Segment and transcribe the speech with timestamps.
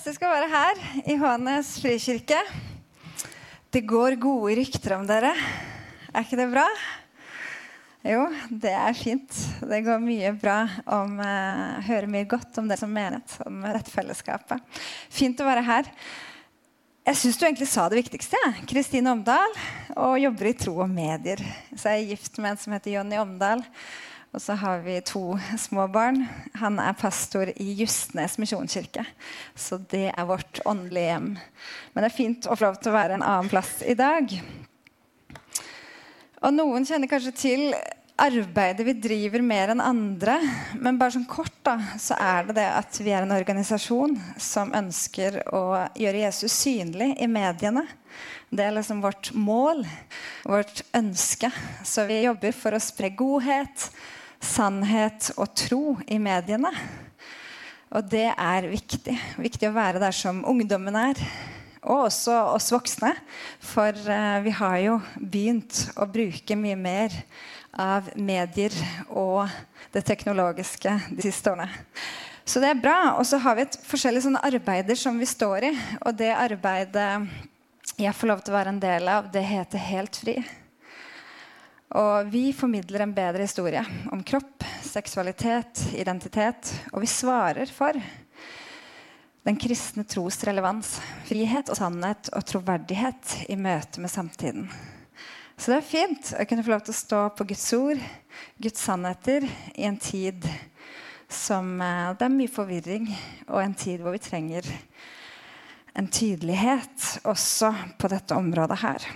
[0.00, 0.78] fantastisk å være her
[1.12, 2.38] i Hånes frikirke.
[3.68, 5.34] Det går gode rykter om dere.
[6.08, 6.64] Er ikke det bra?
[8.08, 9.42] Jo, det er fint.
[9.60, 10.56] Det går mye bra
[10.96, 14.80] om uh, Hører mye godt om dere som menighet, om dette fellesskapet.
[15.12, 15.92] Fint å være her.
[17.10, 18.40] Jeg syns du egentlig sa det viktigste.
[18.72, 19.52] Kristine Omdal
[19.98, 21.44] og jobber i Tro og Medier.
[21.74, 23.68] Så jeg er gift med en som heter Jonny Omdal.
[24.30, 26.22] Og så har vi to små barn.
[26.60, 29.02] Han er pastor i Justnes misjonskirke.
[29.58, 31.30] Så det er vårt åndelige hjem.
[31.92, 34.30] Men det er fint å få lov til å være en annen plass i dag.
[36.40, 37.64] Og noen kjenner kanskje til
[38.20, 40.36] arbeidet vi driver mer enn andre.
[40.78, 44.70] Men bare sånn kort da, så er det det at vi er en organisasjon som
[44.76, 45.64] ønsker å
[45.98, 47.86] gjøre Jesus synlig i mediene.
[48.50, 49.84] Det er liksom vårt mål,
[50.46, 51.50] vårt ønske.
[51.86, 53.90] Så vi jobber for å spre godhet,
[54.40, 56.72] sannhet og tro i mediene.
[57.90, 59.16] Og det er viktig.
[59.42, 61.20] Viktig å være der som ungdommen er.
[61.80, 63.12] Og også oss voksne.
[63.64, 67.16] For uh, vi har jo begynt å bruke mye mer
[67.70, 68.74] av medier
[69.08, 69.50] og
[69.94, 71.70] det teknologiske de siste årene.
[72.46, 72.98] Så det er bra.
[73.18, 75.74] Og så har vi et forskjellige sånne arbeider som vi står i.
[76.04, 77.10] Og det arbeidet
[78.00, 80.38] jeg får lov til å være en del av, det heter Helt fri.
[81.98, 83.82] Og vi formidler en bedre historie
[84.14, 86.70] om kropp, seksualitet, identitet.
[86.92, 87.98] Og vi svarer for
[89.42, 94.68] den kristne tros relevans, frihet og sannhet og troverdighet i møte med samtiden.
[95.58, 98.04] Så det er fint å kunne få lov til å stå på Guds ord,
[98.62, 100.46] Guds sannheter, i en tid
[101.30, 103.10] som eh, Det er mye forvirring,
[103.50, 104.66] og en tid hvor vi trenger
[105.94, 109.10] en tydelighet også på dette området her.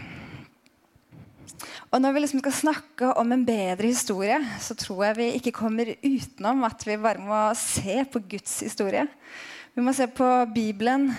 [1.94, 5.52] Og når vi liksom skal snakke om en bedre historie, så tror jeg vi ikke
[5.54, 9.04] kommer utenom at vi bare må se på Guds historie.
[9.76, 11.12] Vi må se på Bibelen.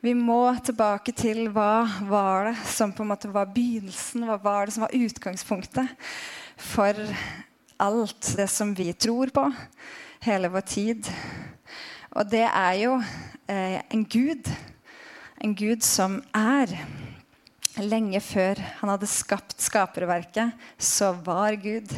[0.00, 4.64] Vi må tilbake til hva var det som på en måte var begynnelsen, hva var
[4.64, 5.92] det som var utgangspunktet
[6.56, 6.96] for
[7.76, 9.44] alt det som vi tror på,
[10.24, 11.12] hele vår tid.
[12.16, 12.96] Og det er jo
[13.44, 14.48] eh, en gud.
[15.36, 16.78] En gud som er
[17.80, 21.88] lenge før han hadde skapt skaperverket, så var Gud.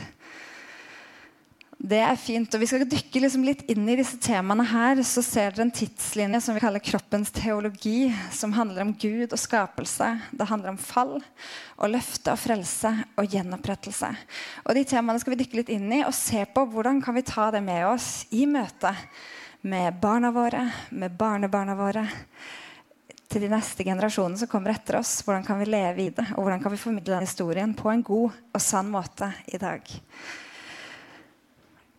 [1.84, 2.54] Det er fint.
[2.54, 5.02] og Vi skal dykke liksom litt inn i disse temaene her.
[5.04, 9.40] Så ser dere en tidslinje som vi kaller kroppens teologi, som handler om Gud og
[9.40, 10.08] skapelse.
[10.32, 14.14] Det handler om fall og løfte og frelse og gjenopprettelse.
[14.64, 17.26] Og De temaene skal vi dykke litt inn i og se på hvordan kan vi
[17.26, 18.94] ta det med oss i møte
[19.64, 22.08] med barna våre, med barnebarna våre
[23.34, 25.16] til de neste generasjonene som kommer etter oss.
[25.26, 28.04] Hvordan kan vi leve i det, og hvordan kan vi formidle den historien på en
[28.06, 29.82] god og sann måte i dag.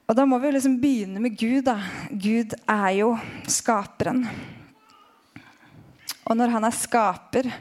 [0.06, 1.66] Og Da må vi liksom begynne med Gud.
[1.66, 1.80] da.
[2.10, 4.24] Gud er jo skaperen.
[6.26, 7.52] Og når han er skaper,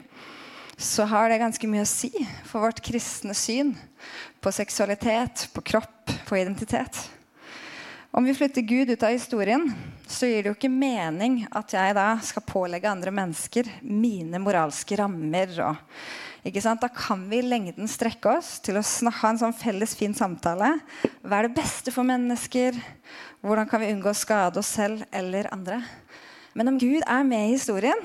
[0.77, 2.11] så har det ganske mye å si
[2.45, 3.75] for vårt kristne syn
[4.39, 7.09] på seksualitet, på kropp, på identitet.
[8.11, 9.67] Om vi flytter Gud ut av historien,
[10.11, 14.97] så gir det jo ikke mening at jeg da skal pålegge andre mennesker mine moralske
[14.99, 15.53] rammer.
[15.65, 15.79] Og,
[16.45, 20.75] da kan vi i lengden strekke oss til å ha en sånn felles, fin samtale.
[21.25, 22.77] Hva er det beste for mennesker?
[23.41, 25.81] Hvordan kan vi unngå å skade oss selv eller andre?
[26.53, 27.99] Men om Gud er med i historien,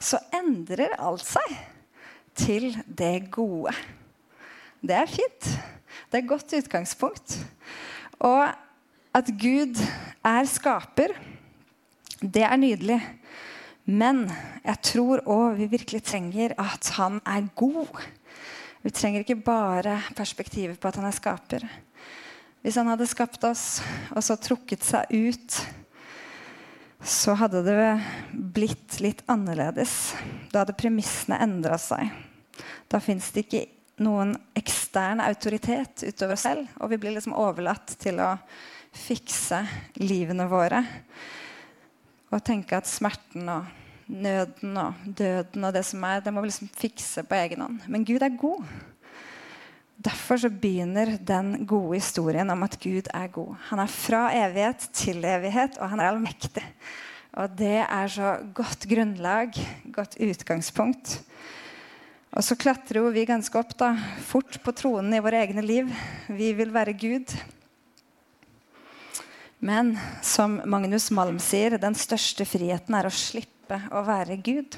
[0.00, 1.52] så endrer alt seg
[2.34, 3.74] til det gode.
[4.84, 5.52] Det er fint.
[6.10, 7.38] Det er et godt utgangspunkt.
[8.24, 8.63] Og
[9.14, 9.78] at Gud
[10.26, 11.14] er skaper,
[12.20, 12.98] det er nydelig.
[13.84, 14.24] Men
[14.64, 18.00] jeg tror òg vi virkelig trenger at han er god.
[18.84, 21.66] Vi trenger ikke bare perspektivet på at han er skaper.
[22.64, 23.82] Hvis han hadde skapt oss
[24.14, 25.58] og så trukket seg ut,
[27.04, 27.76] så hadde det
[28.32, 30.14] blitt litt annerledes.
[30.48, 32.08] Da hadde premissene endra seg.
[32.88, 33.66] Da fins det ikke
[34.00, 38.32] noen ekstern autoritet utover oss selv, og vi blir liksom overlatt til å
[38.94, 39.60] fikse
[40.00, 40.82] livene våre.
[42.32, 43.68] Og tenke at smerten og
[44.10, 47.78] nøden og døden og det som er, det må vi liksom fikse på egen hånd.
[47.88, 48.64] Men Gud er god.
[50.04, 53.54] Derfor så begynner den gode historien om at Gud er god.
[53.70, 56.64] Han er fra evighet til evighet, og han er allmektig.
[57.34, 59.54] Og det er så godt grunnlag,
[59.94, 61.16] godt utgangspunkt.
[62.34, 63.92] Og så klatrer jo vi ganske opp da,
[64.26, 65.90] fort på tronen i våre egne liv.
[66.26, 67.30] Vi vil være Gud.
[69.64, 74.76] Men som Magnus Malm sier, den største friheten er å slippe å være Gud.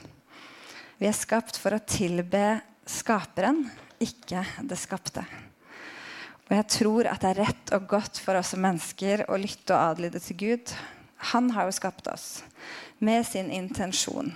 [1.00, 3.64] Vi er skapt for å tilbe skaperen,
[3.98, 5.24] ikke det skapte.
[6.46, 9.74] Og jeg tror at det er rett og godt for oss som mennesker å lytte
[9.74, 10.76] og adlyde til Gud.
[11.34, 12.44] Han har jo skapt oss.
[12.98, 14.30] med sin intensjon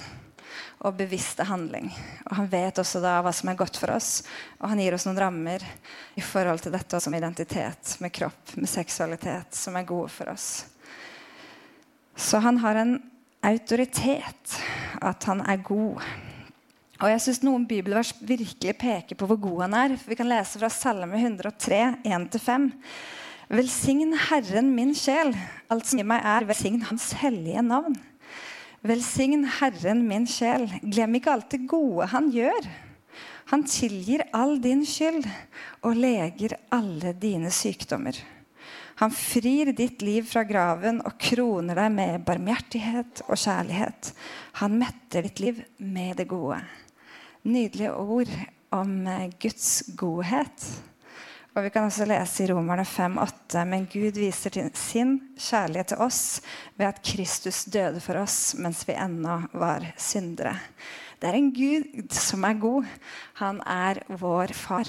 [0.80, 1.90] og bevisste handling.
[2.28, 4.22] Og han vet også da hva som er godt for oss,
[4.60, 5.64] og han gir oss noen rammer
[6.16, 10.50] i forhold til dette som identitet, med kropp, med seksualitet, som er gode for oss.
[12.16, 12.98] Så han har en
[13.46, 14.58] autoritet,
[15.00, 16.02] at han er god.
[17.00, 19.96] Og jeg synes Noen bibelvers virkelig peker på hvor god han er.
[20.04, 22.68] Vi kan lese fra Salme 103, 1-5.
[23.50, 25.32] Velsign Herren min sjel,
[25.72, 27.96] alt som i meg er, velsign Hans hellige navn.
[28.80, 32.68] Velsign Herren min sjel, glem ikke alt det gode han gjør.
[33.52, 35.26] Han tilgir all din skyld
[35.84, 38.16] og leger alle dine sykdommer.
[39.02, 44.12] Han frir ditt liv fra graven og kroner deg med barmhjertighet og kjærlighet.
[44.60, 46.62] Han metter ditt liv med det gode.
[47.44, 48.32] Nydelige ord
[48.76, 48.96] om
[49.40, 50.68] Guds godhet.
[51.50, 56.40] Og Vi kan også lese i Romerne 5,8.: Men Gud viser sin kjærlighet til oss
[56.78, 60.54] ved at Kristus døde for oss mens vi ennå var syndere.
[61.20, 62.86] Det er en Gud som er god.
[63.42, 64.86] Han er vår far.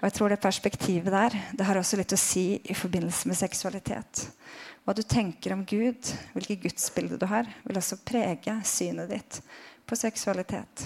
[0.00, 3.40] Og jeg tror det perspektivet der det har også litt å si i forbindelse med
[3.40, 4.26] seksualitet.
[4.84, 9.40] Hva du tenker om Gud, hvilket gudsbilde du har, vil også prege synet ditt
[9.88, 10.84] på seksualitet.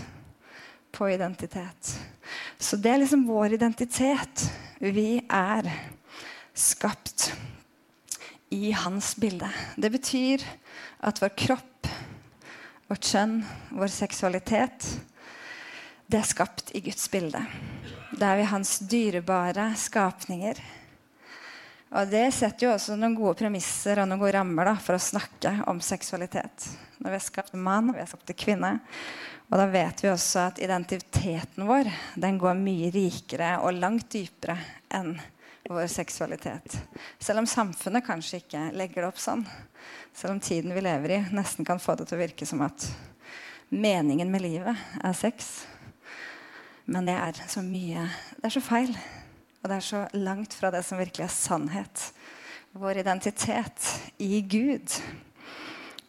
[0.93, 1.95] På identitet.
[2.59, 4.49] Så det er liksom vår identitet.
[4.79, 5.69] Vi er
[6.55, 7.33] skapt
[8.55, 9.51] i hans bilde.
[9.77, 10.45] Det betyr
[11.05, 11.79] at vår kropp
[12.89, 13.43] vårt kjønn,
[13.77, 14.87] vår seksualitet,
[16.09, 17.43] det er skapt i Guds bilde.
[18.17, 20.61] Det er vi hans dyrebare skapninger.
[21.89, 25.03] Og Det setter jo også noen gode premisser og noen gode rammer da, for å
[25.03, 26.69] snakke om seksualitet.
[26.99, 28.79] Når vi har skapt mann, vi har skapt kvinne.
[29.49, 31.89] Og da vet vi også at identiteten vår
[32.21, 34.59] den går mye rikere og langt dypere
[34.93, 35.15] enn
[35.69, 36.77] vår seksualitet.
[37.21, 39.45] Selv om samfunnet kanskje ikke legger det opp sånn.
[40.17, 42.89] Selv om tiden vi lever i, nesten kan få det til å virke som at
[43.73, 45.67] meningen med livet er sex.
[46.89, 48.07] Men det er så mye
[48.39, 48.93] Det er så feil.
[49.59, 52.05] Og det er så langt fra det som virkelig er sannhet.
[52.79, 53.89] Vår identitet
[54.23, 54.93] i Gud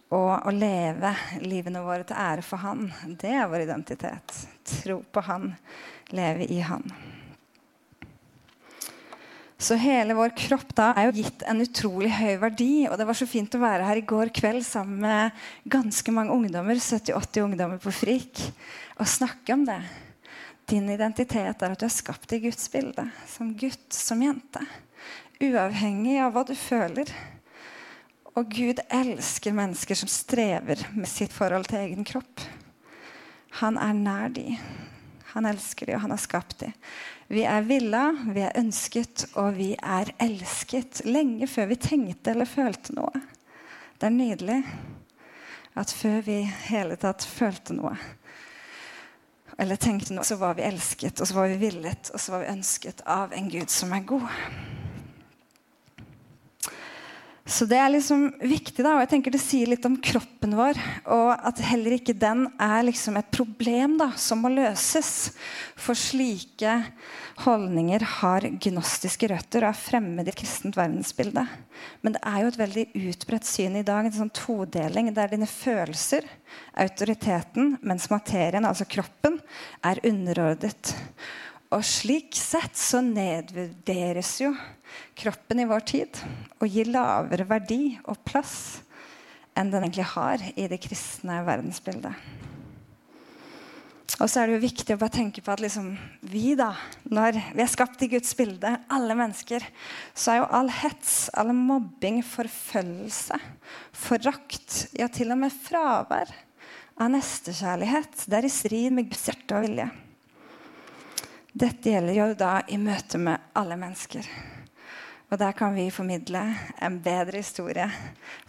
[0.09, 1.13] og å leve
[1.43, 2.87] livene våre til ære for Han,
[3.21, 4.35] det er vår identitet.
[4.81, 5.51] Tro på Han,
[6.15, 6.87] leve i Han.
[9.59, 12.73] Så hele vår kropp da er jo gitt en utrolig høy verdi.
[12.87, 16.31] Og det var så fint å være her i går kveld sammen med ganske mange
[16.31, 18.45] ungdommer, 70-80 ungdommer på FRIK,
[19.03, 19.81] og snakke om det.
[20.71, 23.03] Din identitet er at du er skapt i Guds bilde.
[23.27, 24.63] Som gutt, som jente.
[25.43, 27.11] Uavhengig av hva du føler.
[28.39, 32.39] Og Gud elsker mennesker som strever med sitt forhold til egen kropp.
[33.59, 34.53] Han er nær de.
[35.33, 36.69] Han elsker de, og han har skapt de.
[37.27, 41.03] Vi er villa, vi er ønsket, og vi er elsket.
[41.03, 43.25] Lenge før vi tenkte eller følte noe.
[43.99, 44.61] Det er nydelig
[45.75, 46.39] at før vi
[46.71, 47.93] hele tatt følte noe,
[49.59, 52.45] eller tenkte noe, så var vi elsket, og så var vi villet, og så var
[52.45, 54.78] vi ønsket av en Gud som er god.
[57.49, 60.77] Så det er liksom viktig, da, og jeg tenker det sier litt om kroppen vår.
[61.15, 65.31] Og at heller ikke den er liksom et problem da, som må løses.
[65.79, 66.75] For slike
[67.41, 71.47] holdninger har gnostiske røtter og er fremmed i kristent verdensbilde.
[72.05, 75.49] Men det er jo et veldig utbredt syn i dag, en sånn todeling der dine
[75.49, 76.27] følelser,
[76.77, 79.41] autoriteten, mens materien, altså kroppen,
[79.81, 80.93] er underordnet.
[81.73, 84.53] Og slik sett så nedvurderes jo
[85.19, 86.21] kroppen i vår tid
[86.59, 88.55] og gir lavere verdi og plass
[89.57, 92.15] enn den egentlig har i det kristne verdensbildet.
[94.19, 95.93] Og så er det jo viktig å bare tenke på at liksom,
[96.27, 96.73] vi, da,
[97.07, 99.63] når vi er skapt i Guds bilde, alle mennesker,
[100.11, 103.39] så er jo all hets, all mobbing, forfølgelse,
[103.95, 106.33] forakt, ja, til og med fravær
[106.99, 109.87] av nestekjærlighet, det er i strid med Guds hjerte og vilje.
[111.59, 114.27] Dette gjelder jo da i møte med alle mennesker.
[115.29, 116.41] Og der kan vi formidle
[116.81, 117.85] en bedre historie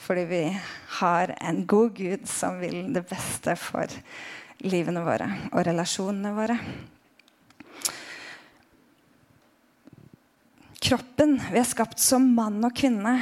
[0.00, 0.44] fordi vi
[1.00, 3.92] har en god Gud som vil det beste for
[4.64, 6.56] livene våre og relasjonene våre.
[10.80, 13.12] Kroppen Vi er skapt som mann og kvinne.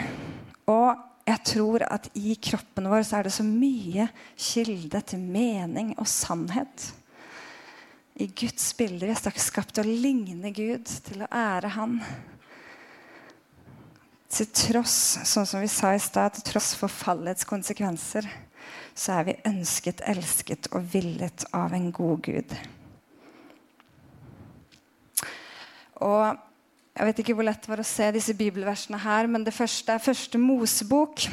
[0.70, 4.06] Og jeg tror at i kroppen vår så er det så mye
[4.38, 6.92] kilde til mening og sannhet
[8.22, 9.10] i Guds bilde.
[9.10, 11.98] Vi er skapt til å ligne Gud, til å ære Han.
[14.28, 18.28] Til tross sånn som vi sa i sted, til tross for fallets konsekvenser,
[18.98, 22.58] så er vi ønsket, elsket og villet av en god Gud.
[26.04, 26.44] Og
[26.98, 29.94] Jeg vet ikke hvor lett det var å se disse bibelversene her, men det første
[29.94, 31.28] er første Mosebok.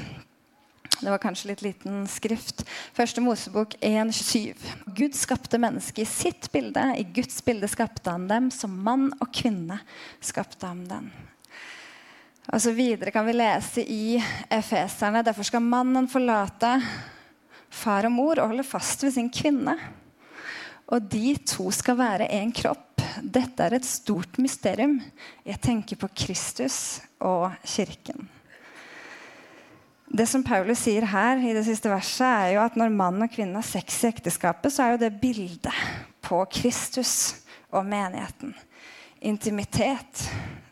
[0.99, 2.61] Det var kanskje litt liten skrift.
[2.93, 4.53] Første Mosebok 1,7.
[4.93, 6.83] Gud skapte mennesket i sitt bilde.
[6.93, 8.51] I Guds bilde skapte han dem.
[8.53, 9.79] Som mann og kvinne
[10.21, 11.09] skapte han dem.
[12.53, 14.19] Og så Videre kan vi lese i
[14.53, 15.23] Efeserne.
[15.25, 16.77] Derfor skal mannen forlate
[17.73, 19.73] far og mor og holde fast ved sin kvinne.
[20.93, 23.01] Og de to skal være én kropp.
[23.21, 24.99] Dette er et stort mysterium.
[25.45, 28.27] Jeg tenker på Kristus og kirken.
[30.15, 33.31] Det som Paulus sier her, i det siste verset, er jo at når mann og
[33.33, 35.81] kvinne har sex i ekteskapet, så er jo det bildet
[36.23, 37.41] på Kristus
[37.73, 38.53] og menigheten.
[39.25, 40.27] Intimitet,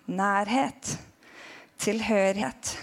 [0.05, 0.93] nærhet,
[1.81, 2.73] tilhørighet,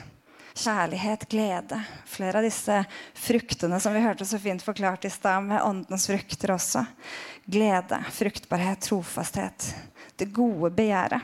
[0.54, 1.82] kjærlighet, glede.
[2.10, 2.80] Flere av disse
[3.14, 6.84] fruktene som vi hørte så fint forklart i stad, med åndens frukter også.
[7.50, 9.70] Glede, fruktbarhet, trofasthet.
[10.16, 11.22] Det gode begjæret.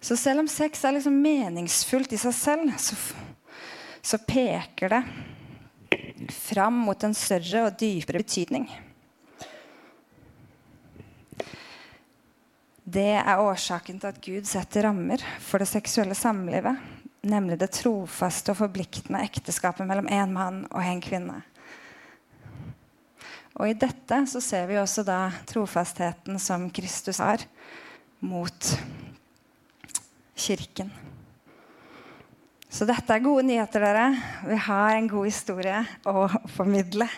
[0.00, 2.94] Så selv om sex er liksom meningsfullt i seg selv, så
[4.06, 5.02] så peker det
[6.32, 8.68] fram mot en større og dypere betydning.
[12.86, 16.78] Det er årsaken til at Gud setter rammer for det seksuelle samlivet,
[17.26, 21.40] nemlig det trofaste og forpliktende ekteskapet mellom én mann og en kvinne.
[23.56, 27.42] Og I dette så ser vi også da trofastheten som Kristus har
[28.22, 28.70] mot
[30.38, 30.94] kirken.
[32.70, 34.08] Så dette er gode nyheter, dere.
[34.46, 37.10] Vi har en god historie å formidle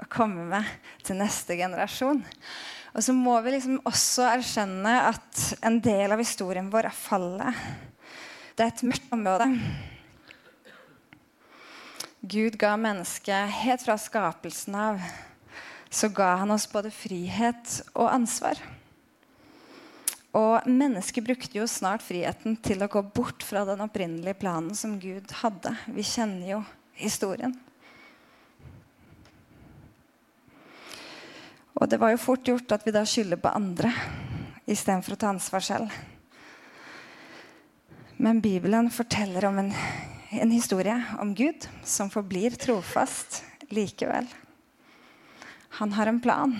[0.00, 2.24] og komme med til neste generasjon.
[2.90, 7.62] Og så må vi liksom også erkjenne at en del av historien vår er fallet.
[8.56, 9.46] Det er et mørkt område.
[12.20, 15.00] Gud ga mennesket helt fra skapelsen av.
[15.90, 18.58] Så ga han oss både frihet og ansvar.
[20.36, 24.98] Og mennesket brukte jo snart friheten til å gå bort fra den opprinnelige planen som
[25.02, 25.74] Gud hadde.
[25.90, 26.60] Vi kjenner jo
[27.00, 27.56] historien.
[31.80, 33.90] Og det var jo fort gjort at vi da skylder på andre
[34.68, 35.94] istedenfor å ta ansvar selv.
[38.20, 39.70] Men Bibelen forteller om en,
[40.36, 43.40] en historie om Gud som forblir trofast
[43.72, 44.28] likevel.
[45.80, 46.52] Han har en plan.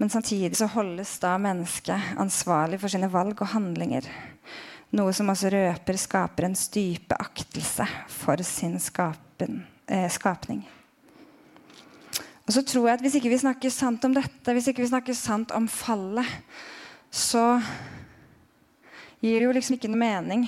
[0.00, 4.08] Men samtidig så holdes da mennesket ansvarlig for sine valg og handlinger.
[4.96, 10.64] Noe som også røper skaperens dype aktelse for sin skapen, eh, skapning.
[12.48, 14.88] Og så tror jeg at Hvis ikke vi snakker sant om dette, hvis ikke vi
[14.88, 16.26] snakker sant om fallet,
[17.12, 17.60] så
[19.20, 20.46] gir det jo liksom ikke noe mening.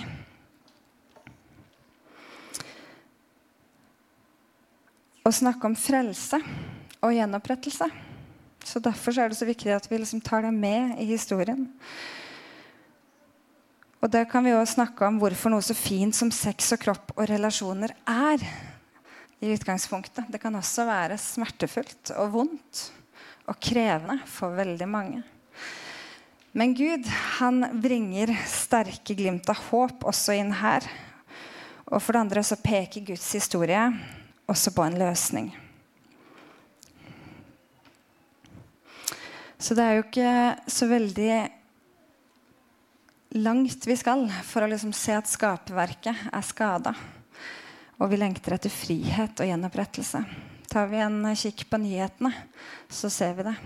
[5.28, 6.40] Å snakke om frelse
[7.04, 7.90] og gjenopprettelse.
[8.64, 11.68] Så Derfor er det så viktig at vi liksom tar det med i historien.
[14.00, 17.12] Og Der kan vi også snakke om hvorfor noe så fint som sex og kropp
[17.18, 18.69] og relasjoner er.
[19.40, 20.28] I utgangspunktet.
[20.28, 22.86] Det kan også være smertefullt og vondt
[23.48, 25.22] og krevende for veldig mange.
[26.52, 27.06] Men Gud
[27.38, 30.86] han bringer sterke glimt av håp også inn her.
[31.90, 33.84] Og for det andre så peker Guds historie
[34.50, 35.50] også på en løsning.
[39.60, 40.34] Så det er jo ikke
[40.72, 41.32] så veldig
[43.38, 46.94] langt vi skal for å liksom se at skaperverket er skada.
[48.00, 50.22] Og vi lengter etter frihet og gjenopprettelse.
[50.70, 52.30] Tar vi en kikk på nyhetene,
[52.88, 53.56] så ser vi det.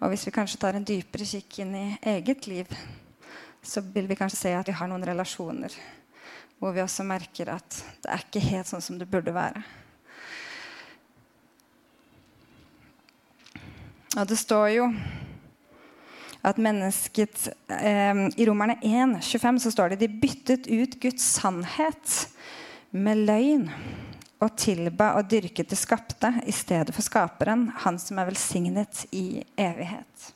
[0.00, 1.84] Og hvis vi kanskje tar en dypere kikk inn i
[2.16, 2.70] eget liv,
[3.62, 5.74] så vil vi kanskje se at vi har noen relasjoner
[6.60, 9.62] hvor vi også merker at det er ikke helt sånn som det burde være.
[14.18, 14.88] Og det står jo
[16.44, 22.16] at mennesket eh, I Romerne 1, 25 så står det de byttet ut Guds sannhet
[22.90, 23.68] med løgn
[24.40, 29.42] og tilba og dyrket det skapte i stedet for skaperen, han som er velsignet i
[29.54, 30.30] evighet.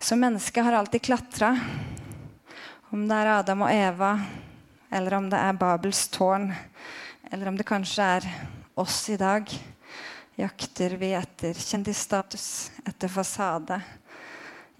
[0.00, 1.52] Så mennesket har alltid klatra.
[2.90, 4.14] Om det er Adam og Eva,
[4.90, 6.48] eller om det er Babels tårn,
[7.30, 8.26] eller om det kanskje er
[8.80, 9.44] oss i dag,
[10.40, 13.76] jakter vi etter kjendisstatus, etter fasade,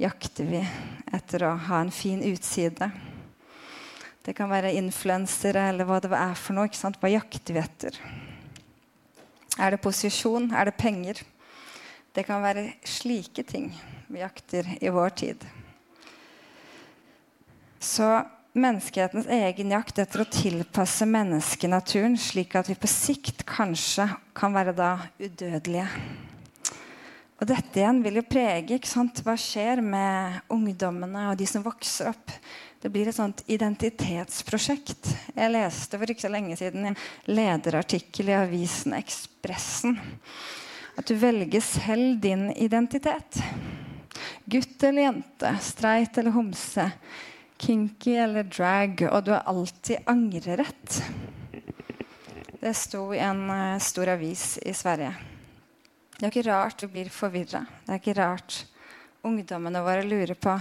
[0.01, 0.65] jakter vi
[1.13, 2.89] etter å ha en fin utside.
[4.25, 6.69] Det kan være influensere eller hva det er for noe.
[6.69, 6.99] ikke sant?
[7.01, 7.97] Hva jakter vi etter?
[9.59, 10.51] Er det posisjon?
[10.53, 11.23] Er det penger?
[12.13, 13.71] Det kan være slike ting
[14.11, 15.47] vi jakter i vår tid.
[17.81, 18.09] Så
[18.53, 24.75] menneskehetens egen jakt etter å tilpasse menneskenaturen slik at vi på sikt kanskje kan være
[24.77, 24.91] da
[25.23, 25.87] udødelige
[27.41, 28.77] og dette igjen vil jo prege
[29.25, 32.35] hva skjer med ungdommene og de som vokser opp
[32.81, 35.11] Det blir et sånt identitetsprosjekt.
[35.37, 36.97] Jeg leste for ikke så lenge siden en
[37.29, 39.99] lederartikkel i avisen Ekspressen.
[40.97, 43.37] At du velger selv din identitet.
[44.49, 46.87] Gutt eller jente, streit eller homse,
[47.61, 49.05] kinky eller drag.
[49.11, 51.03] Og du har alltid angrerett.
[52.65, 55.30] Det sto i en uh, stor avis i Sverige.
[56.21, 57.63] Det er ikke rart vi blir forvirra.
[57.87, 58.59] Det er ikke rart
[59.25, 60.53] ungdommene våre lurer på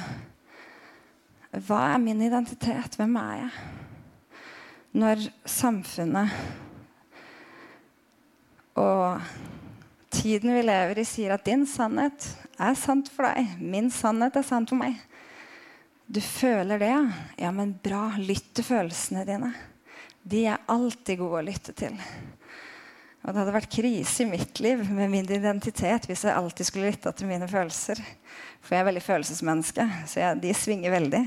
[1.49, 2.95] hva er min identitet?
[2.95, 3.51] Hvem er jeg?
[5.01, 6.31] Når samfunnet
[8.79, 9.19] og
[10.13, 14.45] tiden vi lever i, sier at din sannhet er sant for deg, min sannhet er
[14.45, 14.95] sant for meg.
[16.07, 17.03] Du føler det, ja?
[17.47, 18.13] Ja, men bra.
[18.17, 19.51] Lytt til følelsene dine.
[20.23, 21.97] De er alltid gode å lytte til.
[23.29, 26.87] Og det hadde vært krise i mitt liv med min identitet hvis jeg alltid skulle
[26.89, 27.99] lytte til mine følelser.
[28.65, 31.19] For jeg er veldig følelsesmenneske, så jeg, de svinger veldig.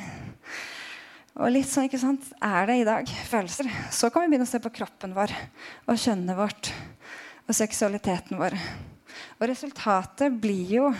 [1.38, 3.12] Og litt sånn ikke sant, er det i dag.
[3.30, 3.70] Følelser.
[3.94, 5.30] Så kan vi begynne å se på kroppen vår
[5.86, 6.72] og kjønnet vårt
[7.46, 8.58] og seksualiteten vår.
[9.38, 10.90] Og resultatet blir jo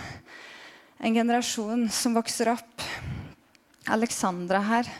[1.03, 2.87] en generasjon som vokser opp.
[3.91, 4.95] Alexandra her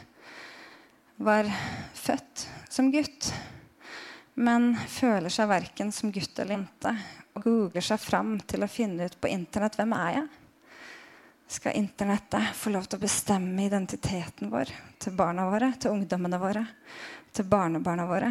[1.16, 1.48] var
[1.96, 3.32] født som gutt
[4.34, 6.94] men føler seg verken som gutt eller jente
[7.34, 10.26] og googler seg fram til å finne ut på Internett hvem er jeg
[11.56, 14.70] Skal Internettet få lov til å bestemme identiteten vår
[15.02, 16.64] til barna våre, til ungdommene våre,
[17.34, 18.30] til barnebarna våre?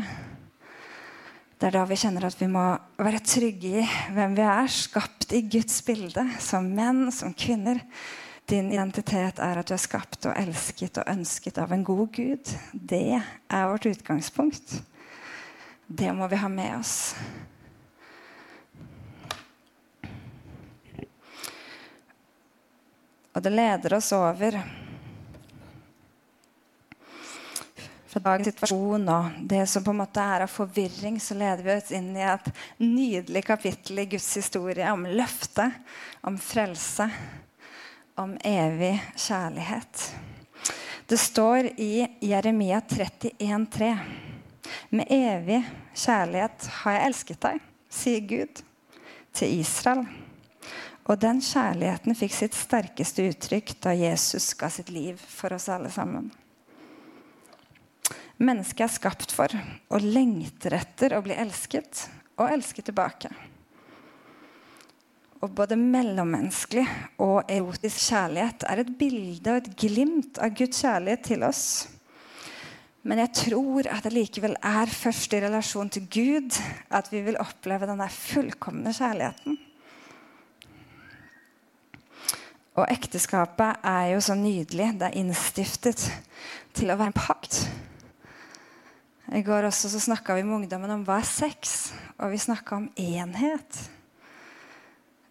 [1.63, 2.63] Det er da vi kjenner at vi må
[2.99, 7.79] være trygge i hvem vi er, skapt i Guds bilde, som menn, som kvinner.
[8.49, 12.51] Din identitet er at du er skapt og elsket og ønsket av en god Gud.
[12.73, 14.81] Det er vårt utgangspunkt.
[15.87, 17.15] Det må vi ha med oss.
[23.33, 24.61] Og det leder oss over
[28.13, 31.73] fra dagens situasjon og det som på en måte er av forvirring, så leder vi
[31.73, 35.79] oss inn i et nydelig kapittel i Guds historie om løftet,
[36.21, 37.09] om frelse,
[38.21, 40.05] om evig kjærlighet.
[41.09, 43.89] Det står i Jeremia 31,3.
[44.93, 45.63] Med evig
[45.97, 48.59] kjærlighet har jeg elsket deg, sier Gud
[49.33, 50.03] til Israel.
[51.09, 55.89] Og den kjærligheten fikk sitt sterkeste uttrykk da Jesus ga sitt liv for oss alle
[55.91, 56.29] sammen.
[58.37, 59.49] Mennesket er skapt for
[59.89, 62.05] og lengter etter å bli elsket
[62.37, 63.33] og elske tilbake.
[65.41, 66.85] Og både mellommenneskelig
[67.23, 71.65] og erotisk kjærlighet er et bilde og et glimt av Guds kjærlighet til oss.
[73.03, 76.55] Men jeg tror at det likevel er først i relasjon til Gud
[76.93, 79.57] at vi vil oppleve den der fullkomne kjærligheten.
[82.73, 84.93] Og ekteskapet er jo så nydelig.
[84.97, 86.07] Det er innstiftet
[86.73, 87.59] til å være en pakt.
[89.33, 92.79] I går også så snakka vi med ungdommen om hva er sex, og vi snakka
[92.79, 93.77] om enhet.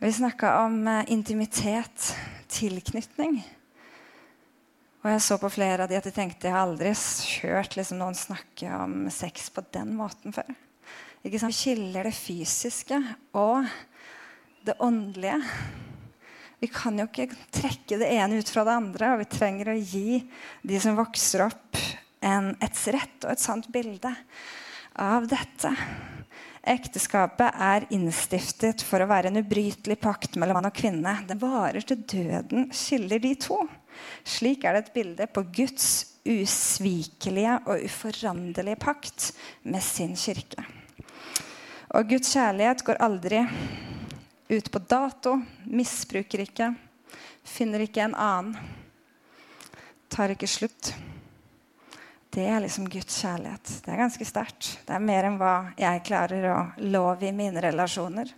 [0.03, 2.13] Vi snakka om eh, intimitet,
[2.51, 3.43] tilknytning.
[5.03, 6.93] Og jeg så på flere av de at de tenkte jeg har aldri
[7.43, 10.53] hørt liksom, noen snakke om sex på den måten før.
[11.27, 11.51] Ikke sant?
[11.51, 13.01] Vi skiller det fysiske
[13.39, 13.67] og
[14.63, 15.41] det åndelige.
[16.63, 19.11] Vi kan jo ikke trekke det ene ut fra det andre.
[19.17, 20.21] Og vi trenger å gi
[20.63, 21.83] de som vokser opp,
[22.23, 24.15] en, et rett og et sant bilde
[25.03, 25.73] av dette.
[26.63, 31.17] Ekteskapet er innstiftet for å være en ubrytelig pakt mellom mann og kvinne.
[31.27, 33.59] Det varer til døden skiller de to.
[34.25, 35.89] Slik er det et bilde på Guds
[36.23, 40.65] usvikelige og uforanderlige pakt med sin kirke.
[41.93, 43.43] Og Guds kjærlighet går aldri
[44.53, 45.35] ut på dato,
[45.67, 46.71] misbruker ikke,
[47.45, 48.57] finner ikke en annen,
[50.13, 50.93] tar ikke slutt.
[52.33, 53.75] Det er liksom Guds kjærlighet.
[53.85, 54.69] Det er ganske sterkt.
[54.87, 58.31] Det er mer enn hva jeg klarer å love i mine relasjoner.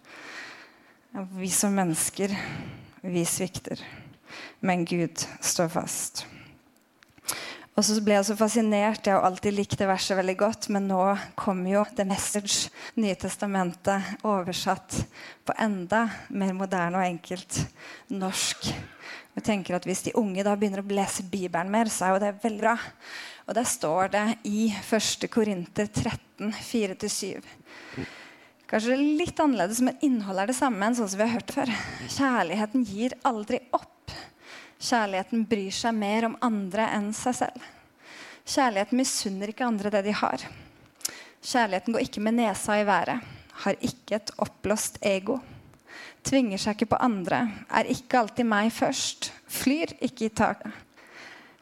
[1.39, 2.35] Vi som mennesker,
[3.07, 3.83] vi svikter
[4.61, 6.25] men Gud står fast.
[7.75, 9.03] Og så ble jeg så fascinert.
[9.03, 11.01] Jeg har alltid likt det verset veldig godt, men nå
[11.35, 12.71] kommer jo The Message,
[13.03, 15.01] Nye testamentet, oversatt
[15.43, 17.59] på enda mer moderne og enkelt
[18.15, 18.69] norsk.
[19.35, 22.23] Jeg tenker at Hvis de unge da begynner å lese Bibelen mer, så er jo
[22.23, 22.77] det veldig bra.
[23.49, 25.27] Og der står det i 1.
[25.35, 27.43] Korinter 13, 4-7.
[28.75, 31.71] Kanskje litt annerledes, men innholdet er det samme enn sånn som vi har hørt før.
[32.11, 34.11] Kjærligheten gir aldri opp.
[34.83, 37.69] Kjærligheten bryr seg mer om andre enn seg selv.
[38.43, 40.43] Kjærligheten misunner ikke andre det de har.
[41.39, 43.29] Kjærligheten går ikke med nesa i været,
[43.63, 45.37] har ikke et oppblåst ego.
[46.27, 50.75] Tvinger seg ikke på andre, er ikke alltid meg først, flyr ikke i taket.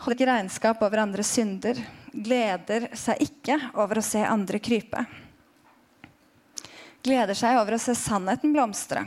[0.01, 1.77] Holder ikke regnskap over andres synder.
[2.09, 5.05] Gleder seg ikke over å se andre krype.
[7.03, 9.03] Gleder seg over å se sannheten blomstre.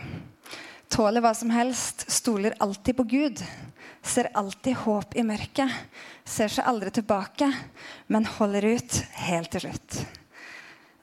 [0.91, 2.03] Tåler hva som helst.
[2.11, 3.39] Stoler alltid på Gud.
[4.03, 5.71] Ser alltid håp i mørket.
[6.27, 7.47] Ser seg aldri tilbake,
[8.11, 10.01] men holder ut helt til slutt.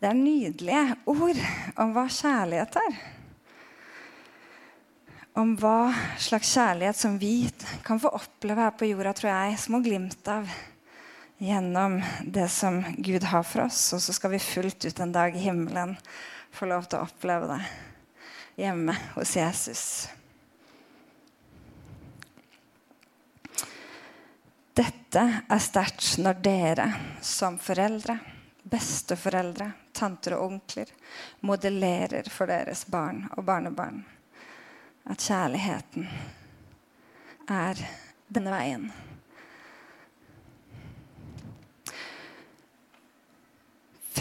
[0.02, 1.42] Det er nydelige ord
[1.81, 3.02] om hva kjærlighet er
[5.38, 7.46] om hva slags kjærlighet som vi
[7.87, 10.50] kan få oppleve her på jorda, tror jeg, små glimt av
[11.42, 13.81] gjennom det som Gud har for oss.
[13.96, 15.96] Og så skal vi fullt ut en dag i himmelen
[16.52, 17.60] få lov til å oppleve det
[18.62, 19.84] hjemme hos Jesus.
[24.72, 26.88] Dette er sterkt når dere
[27.20, 28.16] som foreldre,
[28.62, 30.92] besteforeldre, tanter og onkler
[31.44, 34.00] modellerer for deres barn og barnebarn
[35.10, 36.06] at kjærligheten
[37.50, 37.80] er
[38.32, 38.86] denne veien.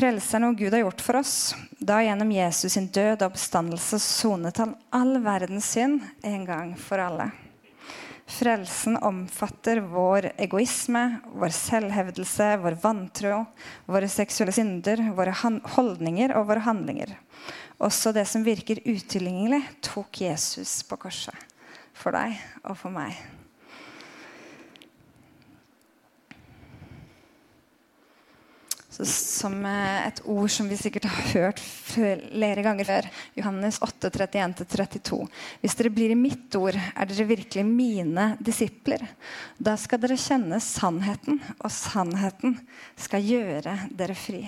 [0.01, 1.33] Frelseren og Gud har gjort for oss,
[1.77, 6.97] da gjennom Jesus sin død og oppstandelse sonet han all verdens synd en gang for
[6.97, 7.27] alle.
[8.25, 11.03] Frelsen omfatter vår egoisme,
[11.37, 13.43] vår selvhevdelse, vår vantro,
[13.85, 15.35] våre seksuelle synder, våre
[15.75, 17.13] holdninger og våre handlinger.
[17.77, 21.45] Også det som virker utilgjengelig, tok Jesus på korset
[21.93, 23.21] for deg og for meg.
[29.07, 33.07] Som eh, et ord som vi sikkert har hørt flere ganger før.
[33.39, 35.19] Johannes 8, 31-32.
[35.61, 39.03] Hvis dere blir i mitt ord, er dere virkelig mine disipler.
[39.57, 42.59] Da skal dere kjenne sannheten, og sannheten
[42.99, 44.43] skal gjøre dere fri.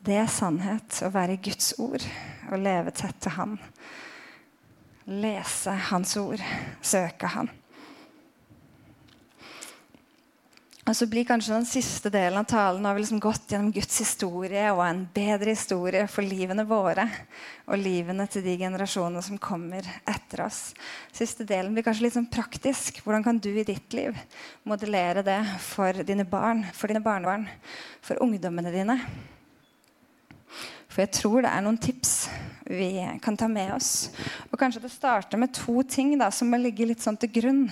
[0.00, 2.04] Det er sannhet å være i Guds ord
[2.50, 3.58] og leve tett til Han.
[5.10, 6.40] Lese Hans ord,
[6.80, 7.50] søke Han.
[10.90, 14.00] Og så blir kanskje den siste delen av talen har vi liksom gått gjennom Guds
[14.02, 17.04] historie og en bedre historie for livene våre
[17.70, 20.72] og livene til de generasjonene som kommer etter oss.
[21.14, 22.98] Siste delen blir kanskje litt sånn praktisk.
[23.04, 24.18] Hvordan kan du i ditt liv
[24.66, 27.46] modellere det for dine barn, for dine barnebarn,
[28.02, 28.96] for ungdommene dine?
[30.90, 32.16] For jeg tror det er noen tips
[32.66, 34.10] vi kan ta med oss.
[34.50, 37.62] Og kanskje det starter med to ting da, som må ligge litt sånn til grunn.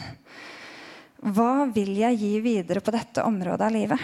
[1.18, 4.02] Hva vil jeg gi videre på dette området av livet?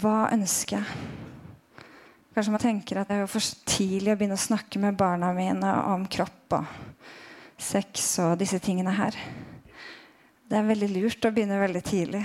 [0.00, 1.12] Hva ønsker jeg?
[2.34, 5.70] Kanskje man tenker at det er for tidlig å begynne å snakke med barna mine
[5.92, 6.64] om kropp og
[7.62, 9.14] sex og disse tingene her.
[10.50, 12.24] Det er veldig lurt å begynne veldig tidlig.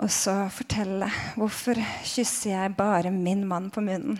[0.00, 1.76] Og så fortelle hvorfor
[2.08, 4.16] kysser jeg bare min mann på munnen.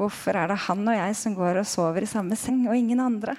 [0.00, 3.02] Hvorfor er det han og jeg som går og sover i samme seng, og ingen
[3.04, 3.34] andre?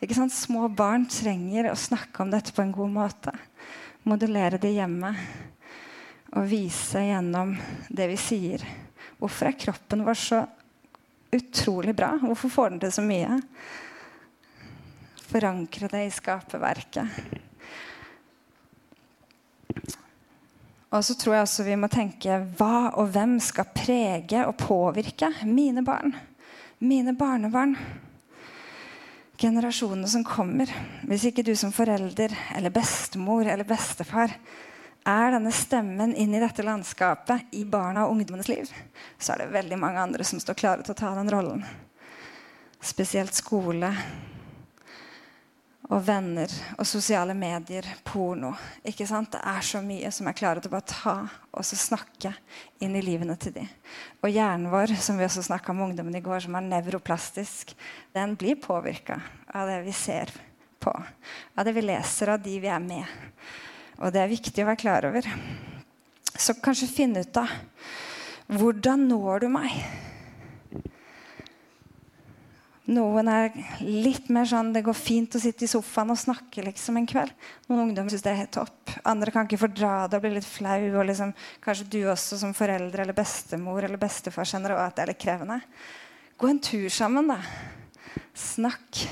[0.00, 0.32] Ikke sant?
[0.32, 3.34] Små barn trenger å snakke om dette på en god måte.
[4.08, 5.10] Modellere det hjemme.
[6.32, 7.52] Og vise gjennom
[7.92, 8.64] det vi sier.
[9.20, 10.40] Hvorfor er kroppen vår så
[11.36, 12.14] utrolig bra?
[12.22, 13.42] Hvorfor får den til så mye?
[15.28, 17.20] Forankre det i skaperverket.
[20.88, 25.28] Og så tror jeg også vi må tenke hva og hvem skal prege og påvirke
[25.44, 26.14] mine barn?
[26.80, 27.74] Mine barnebarn?
[29.38, 30.70] Generasjonene som kommer.
[31.06, 34.32] Hvis ikke du som forelder eller bestemor eller bestefar
[35.08, 38.72] er denne stemmen inn i dette landskapet i barna og ungdommenes liv,
[39.20, 41.62] så er det veldig mange andre som står klare til å ta den rollen.
[42.80, 43.92] Spesielt skole,
[45.88, 48.50] og venner og sosiale medier, porno.
[48.86, 49.32] Ikke sant?
[49.32, 51.14] Det er så mye som er klare til å bare ta
[51.48, 52.34] og så snakke
[52.84, 53.64] inn i livene til de.
[54.20, 57.72] Og hjernen vår, som vi også snakka om ungdommen i går, som er nevroplastisk,
[58.16, 60.32] den blir påvirka av det vi ser
[60.78, 60.92] på.
[60.92, 63.08] Av det vi leser, av de vi er med.
[63.98, 65.26] Og det er viktig å være klar over.
[66.38, 67.50] Så kanskje finne ut av
[68.48, 69.72] hvordan når du meg?
[72.88, 73.52] Noen er
[73.84, 77.34] litt mer sånn det går fint å sitte i sofaen og snakke liksom en kveld.
[77.68, 78.94] Noen ungdommer syns det er helt topp.
[79.04, 80.80] Andre kan ikke fordra det og bli litt flau.
[80.94, 85.12] og liksom, Kanskje du også som forelder eller bestemor eller bestefar kjenner at det er
[85.12, 85.60] litt krevende.
[86.40, 87.42] Gå en tur sammen, da.
[88.32, 89.04] Snakk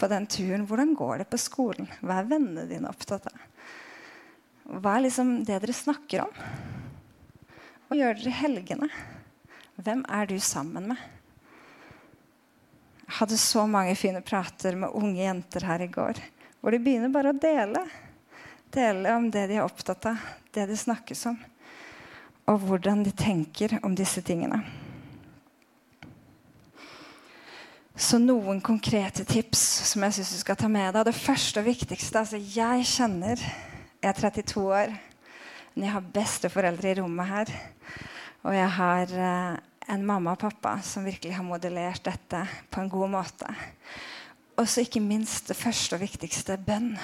[0.00, 0.64] på den turen.
[0.66, 1.92] Hvordan går det på skolen?
[2.00, 3.48] Hva er vennene dine opptatt av?
[4.72, 6.44] Hva er liksom det dere snakker om?
[7.90, 8.94] Hva gjør dere i helgene?
[9.82, 11.10] Hvem er du sammen med?
[13.06, 16.20] Hadde så mange fine prater med unge jenter her i går.
[16.60, 17.82] Hvor de begynner bare å dele.
[18.72, 20.20] Dele om det de er opptatt av,
[20.54, 21.36] det det snakkes om.
[22.48, 24.62] Og hvordan de tenker om disse tingene.
[27.92, 29.60] Så noen konkrete tips
[29.90, 31.04] som jeg syns du skal ta med deg.
[31.10, 34.94] Det første og viktigste altså Jeg kjenner Jeg er 32 år.
[35.74, 37.52] Men jeg har besteforeldre i rommet her.
[38.42, 39.60] Og jeg har eh,
[39.92, 43.48] en mamma og pappa som virkelig har modellert dette på en god måte.
[44.56, 46.94] Og så ikke minst det første og viktigste bønn.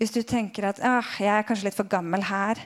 [0.00, 2.60] Hvis du tenker at ah, jeg er kanskje litt for gammel her,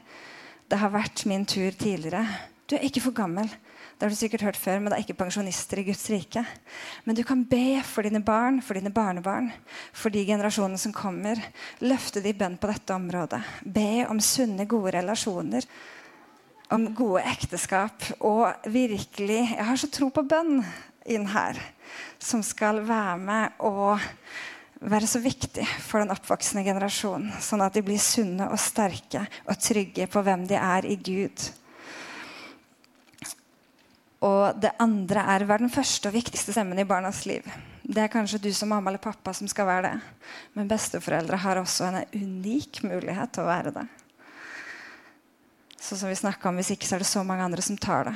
[0.70, 2.24] det har vært min tur tidligere.
[2.66, 3.50] Du er ikke for gammel.
[3.94, 6.42] Det har du sikkert hørt før, men det er ikke pensjonister i Guds rike.
[7.06, 9.52] Men du kan be for dine barn, for dine barnebarn,
[9.94, 11.38] for de generasjonene som kommer.
[11.84, 13.38] Løfte de bønn på dette området.
[13.62, 15.68] Be om sunne, gode relasjoner.
[16.74, 18.02] Om gode ekteskap.
[18.20, 20.58] Og virkelig Jeg har så tro på bønn
[21.04, 21.58] inn her,
[22.18, 24.00] som skal være med og
[24.84, 27.32] være så viktig for den oppvoksende generasjonen.
[27.40, 31.44] Sånn at de blir sunne og sterke og trygge på hvem de er i Gud.
[34.24, 37.44] Og det andre er å være den første og viktigste stemmen i barnas liv.
[37.84, 40.30] Det er kanskje du som mamma eller pappa som skal være det.
[40.56, 43.84] Men besteforeldre har også en unik mulighet til å være det.
[45.84, 48.14] Så som vi om, Hvis ikke så er det så mange andre som tar det.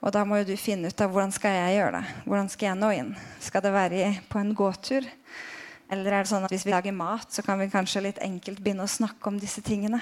[0.00, 2.04] Og da må jo du finne ut av hvordan skal jeg gjøre det.
[2.24, 3.16] Hvordan skal jeg nå inn?
[3.40, 5.08] Skal det være på en gåtur?
[5.90, 8.60] Eller er det sånn at hvis vi lager mat, så kan vi kanskje litt enkelt
[8.62, 9.98] begynne å snakke om disse tingene?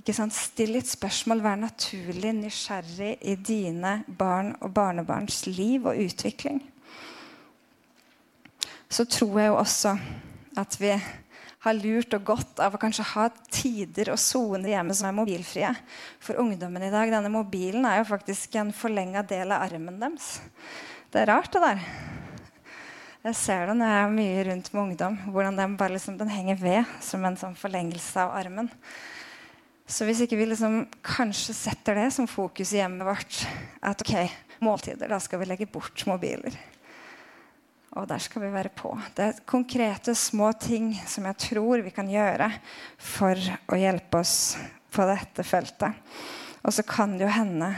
[0.00, 0.32] Ikke sant?
[0.32, 1.44] Still litt spørsmål.
[1.44, 6.62] Vær naturlig nysgjerrig i dine barn og barnebarns liv og utvikling.
[8.88, 9.96] Så tror jeg jo også
[10.56, 10.94] at vi
[11.68, 15.72] har lurt og godt av å kanskje ha tider og soner hjemme som er mobilfrie.
[16.22, 20.36] For ungdommen i dag, denne mobilen er jo faktisk en forlenga del av armen deres.
[21.12, 21.82] Det er rart, det der.
[23.26, 25.18] Jeg ser det når jeg er mye rundt med ungdom.
[25.34, 28.70] Hvordan den, bare liksom, den henger ved som en sånn forlengelse av armen.
[29.86, 33.44] Så hvis ikke vi liksom kanskje setter det som fokus i hjemmet vårt
[33.86, 34.14] At ok,
[34.62, 36.54] måltider, da skal vi legge bort mobiler.
[37.96, 38.92] Og der skal vi være på.
[39.16, 42.50] Det er konkrete, små ting som jeg tror vi kan gjøre
[43.00, 43.40] for
[43.72, 44.56] å hjelpe oss
[44.92, 45.96] på dette feltet.
[46.66, 47.70] Og så kan det jo hende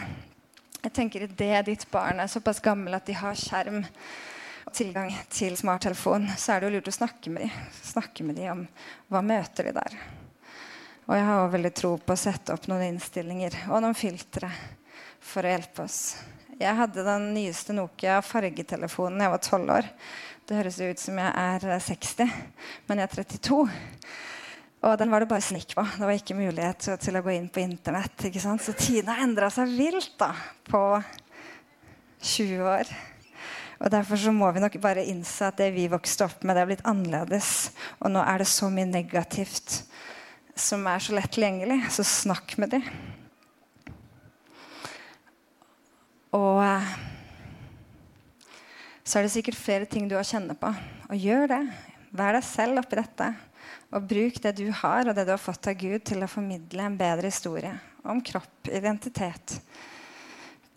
[0.78, 5.56] jeg tenker Idet ditt barn er såpass gammel at de har skjerm og tilgang til
[5.58, 7.66] smarttelefon, så er det jo lurt å snakke med dem.
[7.82, 8.64] Snakke med dem om
[9.10, 9.96] hva møter de der.
[11.08, 14.50] Og jeg har også veldig tro på å sette opp noen innstillinger og noen filtre
[15.24, 16.00] for å hjelpe oss.
[16.58, 19.90] Jeg hadde den nyeste Nokia fargetelefonen da jeg var 12 år.
[20.48, 22.32] Det høres ut som jeg er 60,
[22.88, 23.58] men jeg er 32.
[24.88, 25.84] Og den var det bare snikk på.
[25.94, 28.24] Det var ikke mulighet til, til å gå inn på Internett.
[28.26, 28.64] ikke sant?
[28.64, 30.32] Så tiden har endra seg vilt da,
[30.66, 30.82] på
[32.26, 32.90] 20 år.
[33.78, 36.64] Og Derfor så må vi nok bare innse at det vi vokste opp med, det
[36.64, 37.52] er blitt annerledes.
[38.02, 39.84] Og nå er det så mye negativt
[40.58, 42.90] som er så lett tilgjengelig, så snakk med dem.
[46.36, 46.88] Og eh,
[49.08, 50.68] så er det sikkert flere ting du har kjenne på.
[51.08, 51.62] Og gjør det.
[52.12, 53.30] Vær deg selv oppi dette.
[53.96, 56.84] Og bruk det du har, og det du har fått av Gud, til å formidle
[56.84, 57.72] en bedre historie
[58.08, 59.58] om kropp, identitet,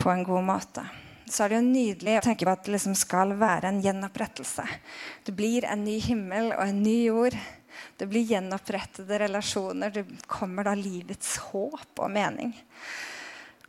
[0.00, 0.84] på en god måte.
[1.28, 4.64] Så er det jo nydelig å tenke på at det liksom skal være en gjenopprettelse.
[5.28, 7.36] Det blir en ny himmel og en ny jord
[7.96, 9.90] det blir gjenopprettede relasjoner.
[9.90, 12.52] Det kommer da livets håp og mening.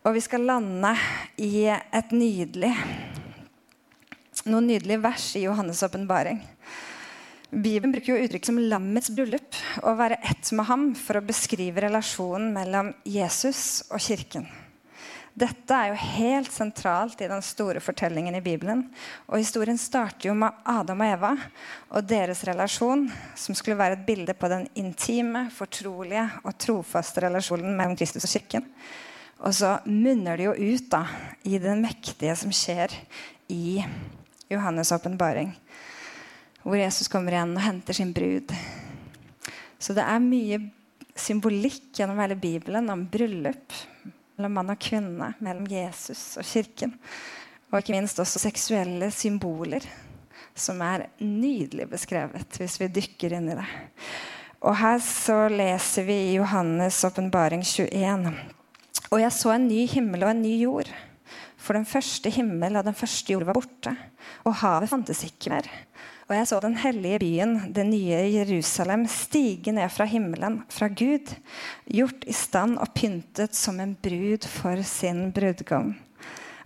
[0.04, 0.96] Og vi skal lande
[1.40, 2.74] i et nydelig
[4.50, 6.42] noen nydelige vers i Johannes' åpenbaring.
[7.54, 11.82] Bibelen bruker jo uttrykk som 'lammets bryllup' og 'være ett med ham' for å beskrive
[11.82, 14.48] relasjonen mellom Jesus og kirken.
[15.34, 18.84] Dette er jo helt sentralt i den store fortellingen i Bibelen.
[19.28, 21.32] Og Historien starter jo med Adam og Eva
[21.90, 27.74] og deres relasjon, som skulle være et bilde på den intime, fortrolige og trofaste relasjonen
[27.74, 28.68] mellom Kristus og kirken.
[29.42, 31.02] Og så munner det jo ut da,
[31.44, 32.94] i det mektige som skjer
[33.50, 33.82] i
[34.52, 35.54] Johannes' åpenbaring.
[36.64, 38.54] Hvor Jesus kommer igjen og henter sin brud.
[39.80, 40.60] Så det er mye
[41.16, 43.76] symbolikk gjennom hele Bibelen om bryllup,
[44.38, 46.96] mellom mann og kvinne, mellom Jesus og kirken.
[47.72, 49.86] Og ikke minst også seksuelle symboler,
[50.56, 53.68] som er nydelig beskrevet hvis vi dykker inn i det.
[54.64, 58.32] Og her så leser vi i Johannes' åpenbaring 21.
[59.12, 60.92] Og jeg så en ny himmel og en ny jord.
[61.64, 63.94] For den første himmel og den første jord var borte,
[64.44, 65.70] og havet fantes ikke mer.
[66.28, 71.32] Og jeg så den hellige byen, det nye Jerusalem, stige ned fra himmelen, fra Gud,
[71.88, 75.94] gjort i stand og pyntet som en brud for sin brudgom.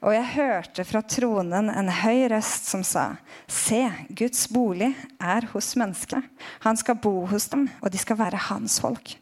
[0.02, 3.18] Og jeg hørte fra tronen en høy røst som sa.:
[3.50, 6.22] Se, Guds bolig er hos menneskene.
[6.66, 9.18] Han skal bo hos dem, og de skal være hans folk.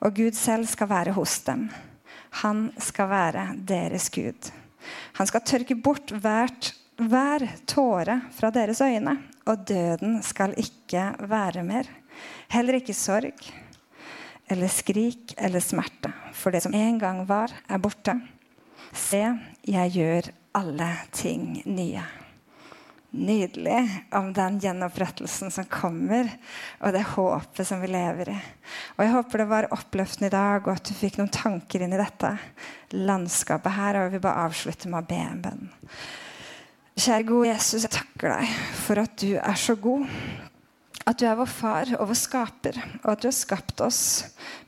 [0.00, 1.68] Og Gud selv skal være hos dem.
[2.42, 4.52] Han skal være deres Gud.
[5.18, 9.16] Han skal tørke bort hvert hver tåre fra deres øyne,
[9.48, 11.88] og døden skal ikke være mer.
[12.52, 13.40] Heller ikke sorg
[14.50, 18.16] eller skrik eller smerte, for det som en gang var, er borte.
[18.92, 19.22] Se,
[19.64, 22.02] jeg gjør alle ting nye.
[23.10, 26.28] Nydelig om den gjenopprettelsen som kommer,
[26.78, 28.36] og det håpet som vi lever i.
[28.96, 31.96] Og Jeg håper det var oppløftende i dag, og at du fikk noen tanker inn
[31.96, 32.36] i dette
[32.94, 33.98] landskapet her.
[33.98, 35.72] Og jeg vil bare avslutte med å be en bønn.
[37.00, 40.06] Kjære gode Jesus, jeg takker deg for at du er så god.
[41.08, 44.02] At du er vår far og vår skaper, og at du har skapt oss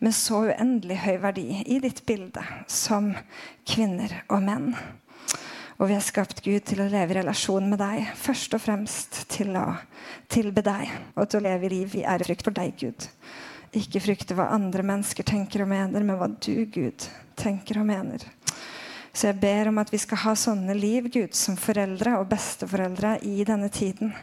[0.03, 3.13] med så uendelig høy verdi i ditt bilde som
[3.69, 4.73] kvinner og menn.
[5.81, 8.11] Og vi er skapt Gud til å leve i relasjon med deg.
[8.19, 9.67] Først og fremst til å
[10.33, 13.09] tilbe deg og til å leve i liv i ærefrykt for deg, Gud.
[13.73, 17.07] Ikke frykte hva andre mennesker tenker og mener, men hva du, Gud,
[17.41, 18.27] tenker og mener.
[19.13, 23.19] Så jeg ber om at vi skal ha sånne liv Gud, som foreldre og besteforeldre
[23.29, 24.15] i denne tiden.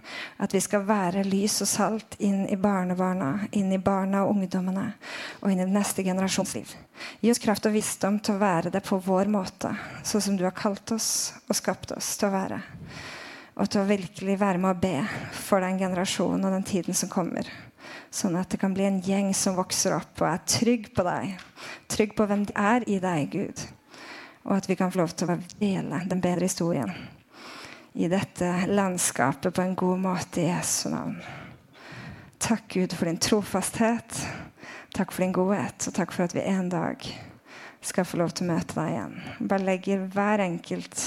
[0.41, 4.87] At vi skal være lys og salt inn i barnebarna, inn i barna og ungdommene
[5.43, 6.73] og inn i neste generasjons liv.
[7.21, 10.47] Gi oss kraft og visdom til å være det på vår måte, sånn som du
[10.47, 12.61] har kalt oss og skapt oss til å være.
[13.61, 14.95] Og til å virkelig være med å be
[15.37, 17.45] for den generasjonen og den tiden som kommer.
[18.09, 21.35] Sånn at det kan bli en gjeng som vokser opp og er trygg på deg.
[21.93, 23.69] Trygg på hvem de er i deg, Gud
[24.49, 26.91] og at vi kan få lov til å dele den bedre historien
[27.93, 31.19] i dette landskapet på en god måte i Jesu navn.
[32.39, 34.21] Takk, Gud, for din trofasthet.
[34.95, 37.03] Takk for din godhet, og takk for at vi en dag
[37.81, 39.15] skal få lov til å møte deg igjen.
[39.51, 41.03] Bare legger hver enkelt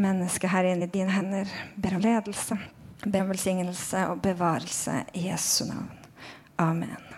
[0.00, 1.50] menneske her inn i dine hender.
[1.76, 2.56] Ber om ledelse,
[3.04, 5.90] ber om velsignelse og bevarelse i Jesu navn.
[6.60, 7.09] Amen.